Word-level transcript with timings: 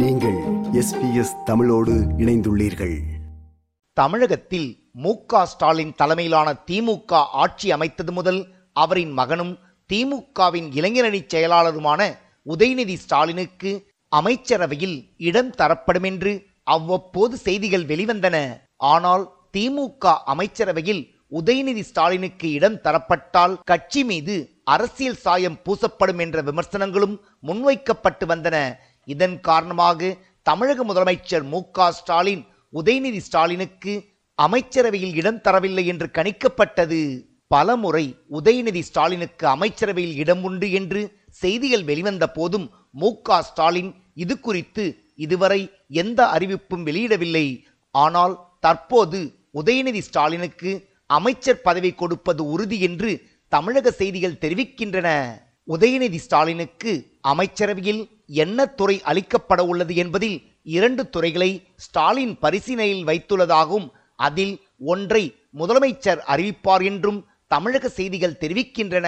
நீங்கள் 0.00 0.38
எஸ்பிஎஸ் 0.72 1.42
தமிழோடு 1.44 1.92
இணைந்துள்ளீர்கள். 1.92 2.94
தமிழகத்தில் 3.92 4.90
மு 4.92 5.12
க 5.26 5.46
ஸ்டாலின் 5.46 5.94
தலைமையிலான 5.96 6.62
திமுக 6.66 7.12
ஆட்சி 7.12 7.72
அமைத்தது 7.72 8.12
முதல் 8.12 8.46
அவரின் 8.72 9.10
மகனும் 9.10 9.58
திமுகவின் 9.92 10.68
இளைஞரணி 10.78 11.20
செயலாளருமான 11.34 12.16
உதயநிதி 12.46 12.94
ஸ்டாலினுக்கு 12.94 13.88
அமைச்சரவையில் 14.08 15.14
இடம் 15.16 15.50
தரப்படும் 15.50 16.02
என்று 16.02 16.46
அவ்வப்போது 16.62 17.36
செய்திகள் 17.36 17.84
வெளிவந்தன. 17.84 18.36
ஆனால் 18.76 19.34
திமுக 19.56 20.14
அமைச்சரவையில் 20.24 21.12
உதயநிதி 21.32 21.80
ஸ்டாலினுக்கு 21.80 22.50
இடம் 22.52 22.80
தரப்பட்டால் 22.80 23.58
கட்சி 23.64 24.04
மீது 24.04 24.60
அரசியல் 24.64 25.16
சாயம் 25.16 25.60
பூசப்படும் 25.64 26.18
என்ற 26.18 26.42
விமர்சனங்களும் 26.42 27.20
முன்வைக்கப்பட்டு 27.40 28.26
வந்தன. 28.26 28.74
இதன் 29.12 29.36
காரணமாக 29.40 30.10
தமிழக 30.42 30.84
முதலமைச்சர் 30.84 31.44
மு 31.52 31.60
ஸ்டாலின் 31.98 32.42
உதயநிதி 32.72 33.20
ஸ்டாலினுக்கு 33.26 33.92
அமைச்சரவையில் 34.38 35.14
இடம் 35.14 35.40
தரவில்லை 35.46 35.84
என்று 35.92 36.06
கணிக்கப்பட்டது. 36.18 37.00
பலமுறை 37.46 38.04
உதயநிதி 38.38 38.82
ஸ்டாலினுக்கு 38.88 39.46
அமைச்சரவையில் 39.46 40.16
இடம் 40.22 40.42
உண்டு 40.42 40.68
என்று 40.72 41.00
செய்திகள் 41.42 41.84
வெளிவந்த 41.84 42.24
போதும் 42.30 42.66
மு 43.02 43.10
ஸ்டாலின் 43.48 43.90
இது 44.14 44.34
குறித்து 44.40 44.84
இதுவரை 45.16 45.60
எந்த 46.02 46.20
அறிவிப்பும் 46.26 46.86
வெளியிடவில்லை. 46.86 47.46
ஆனால் 47.94 48.34
தற்போது 48.60 49.20
உதயநிதி 49.60 50.00
ஸ்டாலினுக்கு 50.08 50.70
அமைச்சர் 51.06 51.60
பதவி 51.60 51.90
கொடுப்பது 51.92 52.42
உறுதி 52.50 52.78
என்று 52.80 53.10
தமிழக 53.48 53.90
செய்திகள் 53.90 54.40
தெரிவிக்கின்றன. 54.44 55.08
உதயநிதி 55.68 56.16
ஸ்டாலினுக்கு 56.16 56.92
அமைச்சரவையில் 57.20 58.02
என்ன 58.26 58.66
துறை 58.66 59.02
அளிக்கப்பட 59.04 59.60
உள்ளது 59.60 59.94
என்பதில் 59.94 60.38
இரண்டு 60.62 61.08
துறைகளை 61.08 61.62
ஸ்டாலின் 61.76 62.38
பரிசீலனையில் 62.38 63.06
வைத்துள்ளதாகவும் 63.06 63.88
அதில் 64.16 64.54
ஒன்றை 64.78 65.34
முதலமைச்சர் 65.58 66.20
அறிவிப்பார் 66.26 66.84
என்றும் 66.84 67.26
தமிழக 67.46 67.88
செய்திகள் 67.88 68.40
தெரிவிக்கின்றன. 68.40 69.06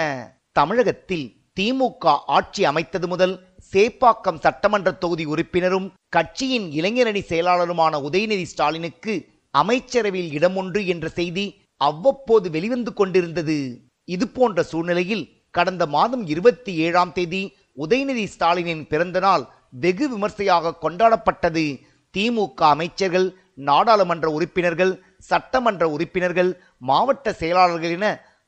தமிழகத்தில் 0.52 1.26
திமுக 1.60 2.04
ஆட்சி 2.26 2.64
அமைத்தது 2.64 3.08
முதல் 3.08 3.34
சேப்பாக்கம் 3.72 4.42
சட்டமன்ற 4.44 4.92
தொகுதி 4.92 5.24
உறுப்பினரும் 5.24 5.92
கட்சியின் 6.08 6.66
இளைஞரணி 6.70 7.22
செயலாளருமான 7.28 8.00
உதயநிதி 8.08 8.42
ஸ்டாலினுக்கு 8.42 9.14
அமைச்சரவையில் 9.50 10.32
இடம் 10.32 10.56
ஒன்று 10.56 10.86
என்ற 10.86 11.08
செய்தி 11.08 11.46
அவ்வப்போது 11.76 12.50
வெளிவந்து 12.50 12.92
கொண்டிருந்தது. 12.92 13.58
இதுபோன்ற 14.04 14.62
சூழ்நிலையில் 14.62 15.35
கடந்த 15.56 15.84
மாதம் 15.96 16.24
இருபத்தி 16.32 16.72
ஏழாம் 16.86 17.12
தேதி 17.16 17.42
உதயநிதி 17.84 18.24
ஸ்டாலினின் 18.34 18.84
பிறந்த 18.92 19.18
நாள் 19.26 19.44
வெகு 19.82 20.06
விமர்சையாக 20.12 20.76
கொண்டாடப்பட்டது. 20.84 21.64
திமுக 22.14 22.60
அமைச்சர்கள் 22.74 23.28
நாடாளுமன்ற 23.68 24.26
உறுப்பினர்கள் 24.36 24.92
சட்டமன்ற 25.30 25.84
உறுப்பினர்கள் 25.94 26.50
மாவட்ட 26.88 27.32
செயலாளர்கள் 27.40 27.94
என 27.98 28.06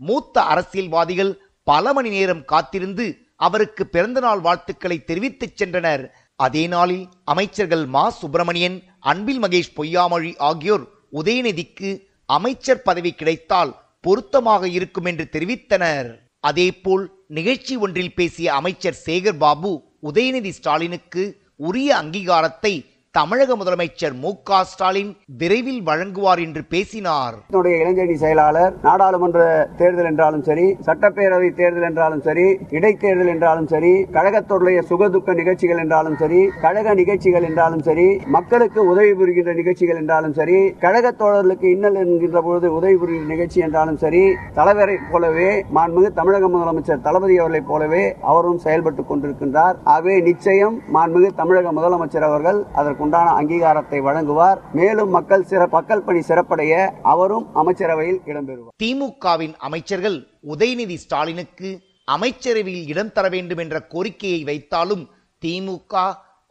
மூத்த 0.09 0.43
அரசியல்வாதிகள் 0.53 1.33
பல 1.67 1.93
மணி 1.97 2.11
நேரம் 2.17 2.45
காத்திருந்து 2.53 3.07
அவருக்கு 3.47 3.83
பிறந்தநாள் 3.95 4.41
வாழ்த்துக்களை 4.47 4.97
தெரிவித்துச் 5.11 5.57
சென்றனர். 5.61 6.05
அதே 6.45 6.65
நாளில் 6.75 7.05
அமைச்சர்கள் 7.33 7.85
மா. 7.95 8.05
சுப்பிரமணியன் 8.21 8.77
அன்பில் 9.11 9.43
மகேஷ் 9.45 9.75
பொய்யாமொழி 9.79 10.33
ஆகியோர் 10.51 10.85
உதயநிதிக்கு 11.21 11.91
அமைச்சர் 12.37 12.87
பதவி 12.89 13.13
கிடைத்தால் 13.21 13.73
பொருத்தமாக 14.05 14.63
இருக்கும் 14.79 15.09
என்று 15.11 15.25
தெரிவித்தனர். 15.35 16.11
அதேபோல் 16.45 17.05
நிகழ்ச்சி 17.29 17.75
ஒன்றில் 17.77 18.15
பேசிய 18.15 18.49
அமைச்சர் 18.55 18.99
சேகர் 19.07 19.39
பாபு 19.39 19.73
உதயநிதி 20.03 20.51
ஸ்டாலினுக்கு 20.51 21.23
உரிய 21.61 21.91
அங்கீகாரத்தை 21.97 22.75
தமிழக 23.19 23.57
முதலமைச்சர் 23.57 24.15
மு 24.21 24.31
க 24.43 24.65
ஸ்டாலின் 24.65 25.17
விரைவில் 25.39 25.83
வழங்குவார் 25.87 26.41
என்று 26.41 26.65
பேசினார். 26.69 27.35
என்னுடைய 27.51 27.75
இளைஞரணி 27.85 28.15
செயலாளர் 28.15 28.75
நாடாளுமன்ற 28.83 29.69
தேர்தல் 29.77 30.05
என்றாலும் 30.05 30.43
சரி 30.43 30.77
சட்டப்பேரவை 30.87 31.55
தேர்தல் 31.55 31.83
என்றாலும் 31.83 32.21
சரி 32.21 32.47
இடைத்தேர்தல் 32.71 33.27
என்றாலும் 33.27 33.67
சரி 33.67 33.93
கழகத்துடைய 34.13 34.83
சுகதுக்க 34.91 35.35
நிகழ்ச்சிகள் 35.35 35.79
என்றாலும் 35.79 36.17
சரி 36.17 36.51
கழக 36.61 36.95
நிகழ்ச்சிகள் 36.95 37.43
என்றாலும் 37.43 37.83
சரி 37.83 38.21
மக்களுக்கு 38.27 38.87
உதவி 38.87 39.15
புரிகின்ற 39.15 39.55
நிகழ்ச்சிகள் 39.55 39.97
என்றாலும் 39.97 40.33
சரி 40.33 40.71
கழகத் 40.81 41.21
தோழர்களுக்கு 41.21 41.65
இன்னல் 41.65 41.95
என்கின்ற 41.95 42.43
பொழுது 42.43 42.75
உதவி 42.75 42.95
புரிகின்ற 42.95 43.29
நிகழ்ச்சி 43.29 43.61
என்றாலும் 43.61 43.97
சரி 43.97 44.35
தலைவரை 44.55 44.99
போலவே 45.11 45.65
மாண்புமிகு 45.75 46.13
தமிழக 46.13 46.49
முதலமைச்சர் 46.49 47.01
தளபதி 47.01 47.39
அவர்களைப் 47.39 47.69
போலவே 47.69 48.17
அவரும் 48.21 48.61
செயல்பட்டுக் 48.65 49.11
கொண்டிருக்கின்றார். 49.11 49.75
ஆகவே 49.85 50.21
நிச்சயம் 50.21 50.83
மாண்புமிகு 50.95 51.31
தமிழக 51.37 51.73
முதலமைச்சர் 51.73 52.29
அவர்கள் 52.31 52.65
அதற்கு 52.75 53.07
உண்டான 53.09 53.35
அங்கீகாரத்தை 53.41 53.99
வழங்குவார். 54.07 54.59
மேலும் 54.79 55.13
மக்கள் 55.17 55.47
சிற 55.51 55.63
மக்கள் 55.75 56.07
பணி 56.07 56.21
சிறப்படைய 56.21 56.73
அவரும் 57.03 57.47
அமைச்சரவையில் 57.55 58.21
இடம்பெறுவார். 58.31 58.75
திமுகவின் 58.83 59.55
அமைச்சர்கள் 59.69 60.19
உதயநிதி 60.55 60.97
ஸ்டாலினுக்கு 61.05 61.71
அமைச்சரவையில் 62.17 62.89
இடம் 62.93 63.13
தர 63.13 63.27
வேண்டும் 63.29 63.59
என்ற 63.59 63.77
கோரிக்கையை 63.93 64.41
வைத்தாலும் 64.51 65.05
திமுக 65.43 65.95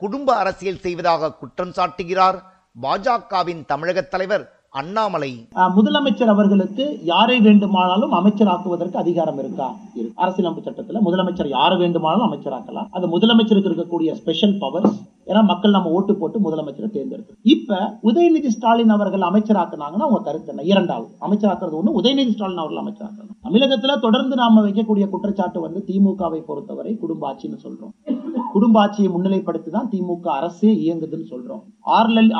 குடும்ப 0.02 0.30
அரசியல் 0.42 0.84
செய்வதாக 0.86 1.34
குற்றம் 1.34 1.76
சாட்டுகிறார். 1.78 2.38
பாஜகவின் 2.82 3.62
தமிழக 3.66 4.02
தலைவர் 4.02 4.44
அண்ணாமலை. 4.70 5.30
முதலமைச்சர் 5.76 6.34
அவர்களுக்கு 6.34 6.84
யாரை 7.04 7.40
வேண்டுமானாலும் 7.42 8.14
அமைச்சராக்குவதற்கு 8.14 8.98
அதிகாரம் 9.04 9.40
இருக்கா? 9.40 9.68
அரசியலமைப்பு 10.16 10.72
சட்டத்துல 10.72 11.00
முதலமைச்சர் 11.08 11.48
யாரை 11.48 11.78
வேண்டுமானாலும் 11.78 12.28
அமைச்சராக்கலாம். 12.28 12.88
அது 12.92 13.06
முதலமைச்சருக்கு 13.14 13.70
இருக்கக்கூடிய 13.72 14.12
ஸ்பெஷல் 14.20 14.58
பவர்ஸ் 14.64 14.98
ஏன்னா 15.28 15.44
மக்கள் 15.52 15.76
நம்ம 15.78 15.90
ஓட்டு 15.90 16.16
போட்டு 16.16 16.40
முதலமைச்சரை 16.48 16.90
தேர்ந்தெடுத்து 16.90 17.34
இப்ப 17.54 18.00
உதயநிதி 18.04 18.48
ஸ்டாலின் 18.48 18.94
அவர்கள் 18.98 19.26
அமைச்சராக்குனாங்கன்னா 19.30 20.08
உங்க 20.10 20.22
கருத்து 20.28 20.54
என்ன? 20.54 20.68
இரண்டாவது 20.74 21.10
அமைச்சராக்குறது 21.28 21.78
ஒண்ணு 21.80 21.98
உதயநிதி 22.02 22.34
ஸ்டாலின் 22.36 22.62
அவர்கள் 22.64 22.84
அமைச்சராக்கணும். 22.84 23.36
தமிழகத்துல 23.48 24.00
தொடர்ந்து 24.00 24.36
நாம 24.36 24.62
வைக்கக்கூடிய 24.68 25.10
குற்றச்சாட்டு 25.10 25.60
வந்து 25.60 25.84
திமுகவை 25.88 26.40
பொறுத்தவரை 26.50 26.98
குடும்ப 26.98 27.24
ஆட்சின்னு 27.32 27.60
சொல்றோம். 27.66 27.94
குடும்ப 28.58 28.80
ஆட்சியை 28.84 29.10
முன்னிலைப்படுத்தி 29.16 29.70
தான் 29.74 29.90
திமுக 29.92 30.28
அரசே 30.38 30.72
இயங்குதுன்னு 30.86 31.28
சொல்றோம். 31.34 31.64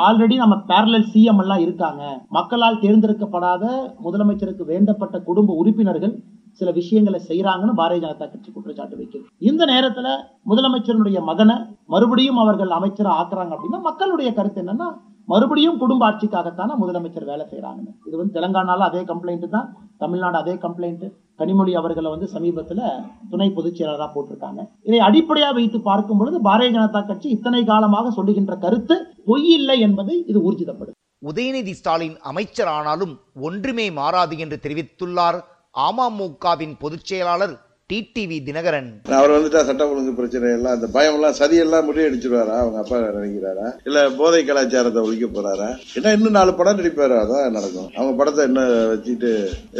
ஆல்ரெடி 0.06 0.36
நம்ம 0.44 0.56
பேரலல் 0.72 1.10
சிஎம் 1.12 1.42
எல்லாம் 1.44 1.62
இருக்காங்க. 1.66 2.02
மக்களால் 2.38 2.82
தேர்ந்தெடுக்கப்படாத 2.84 3.64
முதலமைச்சருக்கு 4.06 4.72
வேண்டப்பட்ட 4.72 5.18
குடும்ப 5.30 5.56
உறுப்பினர்கள் 5.62 6.16
சில 6.60 6.70
விஷயங்களை 6.78 7.18
செய்யறாங்கன்னு 7.28 7.74
பாரதிய 7.80 8.02
ஜனதா 8.04 8.26
கட்சி 8.30 8.50
குற்றச்சாட்டு 8.52 8.96
வைக்குது. 9.00 9.24
இந்த 9.48 9.62
நேரத்துல 9.72 10.08
முதலமைச்சருடைய 10.50 11.18
மகனை 11.28 11.56
மறுபடியும் 11.94 12.40
அவர்கள் 12.44 12.72
அமைச்சரை 12.78 13.12
ஆக்குறாங்க 13.20 13.52
அப்படின்னா 13.56 13.80
மக்களுடைய 13.88 14.30
கருத்து 14.38 14.62
என்னன்னா 14.62 14.88
மறுபடியும் 15.28 15.80
குடும்ப 15.80 16.02
ஆட்சிக்காகத்தானே 16.06 16.74
முதலமைச்சர் 16.80 17.30
வேலை 17.30 17.44
செய்கிறாங்கன்னு 17.46 17.92
இது 18.08 18.16
வந்து 18.16 18.36
தெலங்கானால 18.36 18.86
அதே 18.90 19.02
கம்ப்ளைண்ட் 19.10 19.46
தான் 19.48 19.66
தமிழ்நாடு 19.98 20.36
அதே 20.38 20.54
கம்ப்ளைண்ட் 20.62 21.04
கனிமொழி 21.40 21.72
அவர்களை 21.76 22.08
வந்து 22.10 22.28
சமீபத்தில் 22.34 22.82
துணை 23.30 23.48
பொதுச் 23.48 23.76
செயலராக 23.78 24.08
போட்டிருக்காங்க. 24.14 24.60
இதை 24.86 25.00
அடிப்படையா 25.00 25.50
வைத்து 25.50 25.78
பார்க்கும் 25.80 26.20
பொழுது 26.20 26.38
பாரதிய 26.40 26.70
ஜனதா 26.70 27.00
கட்சி 27.02 27.28
இத்தனை 27.28 27.60
காலமாக 27.64 28.10
சொல்லுகின்ற 28.10 28.54
கருத்து 28.56 28.96
பொய் 29.26 29.46
இல்லை 29.58 29.78
என்பதை 29.80 30.16
இது 30.26 30.40
ஊர்ஜிதப்படும் 30.48 30.96
உதயநிதி 31.22 31.72
ஸ்டாலின் 31.72 32.16
அமைச்சர் 32.22 32.72
ஆனாலும் 32.74 33.14
ஒன்றுமே 33.40 33.86
மாறாது 33.92 34.34
என்று 34.38 34.58
தெரிவித்துள்ளார் 34.64 35.38
அமமுகவின் 35.84 36.76
பொதுச் 36.78 37.08
செயலாளர் 37.08 37.54
டிடிவி 37.90 38.38
தினகரன். 38.46 38.88
அவர் 39.18 39.32
வந்துட்டா 39.34 39.60
சட்டம் 39.66 39.90
ஒழுங்கு 39.92 40.12
பிரச்சனை 40.16 40.48
எல்லாம் 40.56 40.74
அந்த 40.76 40.88
பயம் 40.96 41.14
எல்லாம் 41.18 41.36
சதியெல்லாம் 41.38 41.86
முறியடிச்சிருவாரா 41.88 42.56
அவங்க 42.62 42.80
அப்பா 42.82 42.96
நினைக்கிறாரா 43.04 43.68
இல்ல 43.88 43.98
போதை 44.18 44.40
கலாச்சாரத்தை 44.48 45.02
ஒழிக்க 45.06 45.26
போறாரா? 45.36 45.68
என்ன 45.98 46.12
இன்னும் 46.16 46.36
நாலு 46.38 46.52
படம் 46.58 46.78
நடிப்பாரு? 46.80 47.14
அதான் 47.22 47.56
நடக்கும். 47.58 47.88
அவங்க 47.96 48.12
படத்தை 48.18 48.42
என்ன 48.50 48.64
வச்சுட்டு 48.90 49.30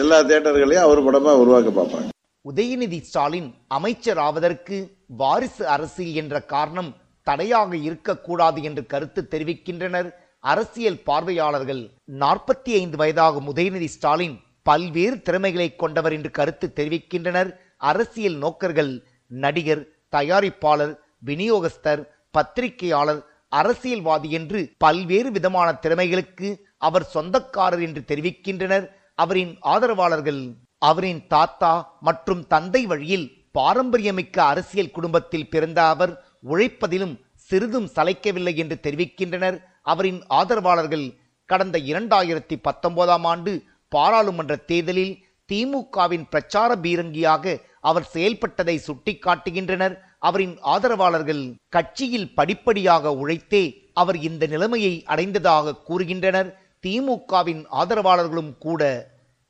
எல்லா 0.04 0.20
தியேட்டர்களையும் 0.30 0.86
அவர் 0.86 1.04
படமா 1.08 1.34
உருவாக்க 1.42 1.74
பார்ப்பாங்க. 1.80 2.08
உதயநிதி 2.44 3.00
ஸ்டாலின் 3.10 3.50
அமைச்சர் 3.78 4.22
ஆவதற்கு 4.28 4.78
வாரிசு 5.22 5.64
அரசியல் 5.76 6.18
என்ற 6.22 6.40
காரணம் 6.54 6.90
தடையாக 7.26 7.72
இருக்கக்கூடாது 7.88 8.58
என்று 8.70 8.84
கருத்து 8.94 9.20
தெரிவிக்கின்றனர் 9.32 10.10
அரசியல் 10.52 11.00
பார்வையாளர்கள். 11.08 11.84
நாற்பத்தி 12.24 12.72
ஐந்து 12.82 12.96
வயதாகும் 13.04 13.48
உதயநிதி 13.54 13.90
ஸ்டாலின் 13.98 14.36
பல்வேறு 14.68 15.16
திறமைகளை 15.26 15.70
கொண்டவர் 15.82 16.14
என்று 16.16 16.30
கருத்து 16.38 16.66
தெரிவிக்கின்றனர். 16.78 17.50
அரசியல் 17.90 18.38
நோக்கர்கள் 18.44 18.92
நடிகர் 19.30 19.82
தயாரிப்பாளர் 20.16 20.94
விநியோகஸ்தர் 21.26 22.02
பத்திரிகையாளர் 22.30 23.20
அரசியல்வாதி 23.48 24.30
என்று 24.30 24.60
பல்வேறு 24.78 25.30
விதமான 25.30 25.68
திறமைகளுக்கு 25.82 26.48
அவர் 26.78 27.06
சொந்தக்காரர் 27.14 27.80
என்று 27.80 28.02
தெரிவிக்கின்றனர் 28.06 28.86
அவரின் 29.14 29.52
ஆதரவாளர்கள். 29.74 30.42
அவரின் 30.78 31.20
தாத்தா 31.26 31.72
மற்றும் 32.00 32.42
தந்தை 32.46 32.86
வழியில் 32.86 33.26
பாரம்பரியமிக்க 33.58 34.36
அரசியல் 34.52 34.94
குடும்பத்தில் 34.96 35.48
பிறந்த 35.48 35.78
அவர் 35.86 36.12
உழைப்பதிலும் 36.48 37.14
சிறிதும் 37.50 37.88
சளைக்கவில்லை 37.96 38.54
என்று 38.54 38.76
தெரிவிக்கின்றனர் 38.82 39.56
அவரின் 39.82 40.20
ஆதரவாளர்கள். 40.28 41.06
கடந்த 41.44 41.76
இரண்டாயிரத்தி 41.78 42.56
பத்தொன்பதாம் 42.62 43.24
ஆண்டு 43.24 43.52
பாராளுமன்ற 43.88 44.56
தேர்தலில் 44.70 45.14
திமுகவின் 45.48 46.26
பிரச்சார 46.30 46.70
பீரங்கியாக 46.76 47.54
அவர் 47.80 48.10
செயல்பட்டதை 48.14 48.78
சுட்டிக்காட்டுகின்றனர். 48.86 49.96
அவரின் 50.18 50.58
ஆதரவாளர்கள் 50.60 51.54
கட்சியில் 51.68 52.34
படிப்படியாக 52.34 53.12
உழைத்தே 53.12 53.64
அவர் 53.92 54.18
இந்த 54.18 54.46
நிலைமையை 54.46 55.04
அடைந்ததாக 55.04 55.76
கூறுகின்றனர். 55.88 56.50
திமுகவின் 56.86 57.62
ஆதரவாளர்களும் 57.72 58.52
கூட 58.58 58.82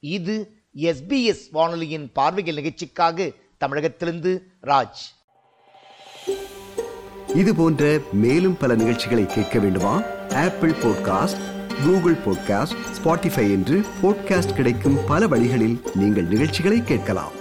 இது 0.01 0.53
எஸ்பிஎஸ் 0.77 1.45
வானொலியின் 1.51 2.13
பார்வைகள் 2.13 2.55
நிகழ்ச்சிக்காக 2.55 3.31
தமிழகத்திலிருந்து 3.59 4.33
ராஜ். 4.63 5.03
இது 7.35 7.55
போன்ற 7.55 7.99
மேலும் 8.13 8.57
பல 8.57 8.75
நிகழ்ச்சிகளை 8.75 9.27
கேட்க 9.27 9.59
வேண்டுமா? 9.59 10.03
Apple 10.35 10.71
podcast 10.71 11.43
Google 11.85 12.17
podcast 12.27 12.79
Spotify 12.97 13.45
என்று 13.57 13.85
பாட்காஸ்ட் 14.03 14.55
கிடைக்கும் 14.55 14.99
பல 15.07 15.27
வழிகளில் 15.27 15.81
நீங்கள் 15.95 16.25
நிகழ்ச்சிகளை 16.25 16.83
கேட்கலாம். 16.83 17.38